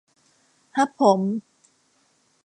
[0.77, 1.19] ฮับผม